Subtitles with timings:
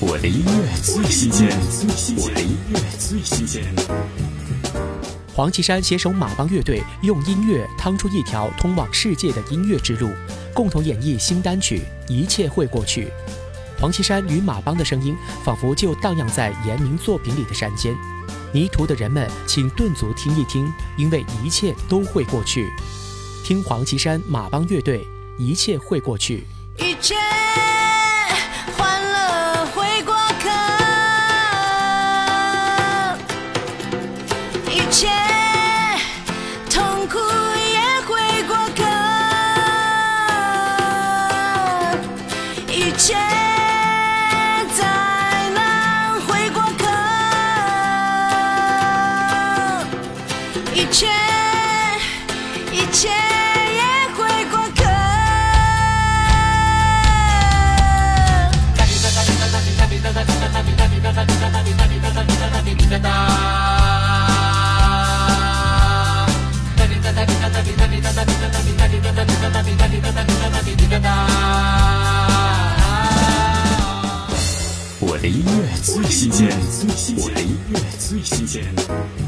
[0.00, 1.48] 我的音乐最新鲜，
[2.16, 3.64] 我的音乐最新鲜。
[5.34, 10.08] 黄绮珊携手马帮乐队，用音乐趟出一条通往世界的音乐之路，
[10.54, 11.80] 共同演绎新单曲
[12.12, 13.06] 《一切会过去》。
[13.80, 17.92] 黄绮珊与马帮的声音，仿佛就荡漾在严明作品里的山间。
[18.52, 22.68] 迷途的人们，请顿足听一听，因为一切都会过去。
[23.42, 25.00] 听黄绮珊马帮乐队，
[25.42, 26.46] 《一切会过去》。
[26.86, 27.16] 一切。
[34.88, 35.06] 一切
[36.70, 38.82] 痛苦也会过客，
[42.72, 43.14] 一切
[44.74, 44.80] 灾
[45.54, 46.86] 难会过客，
[50.72, 51.06] 一切
[52.72, 53.10] 一切
[75.82, 76.48] 最新鲜，
[77.16, 79.27] 我的音乐最新鲜。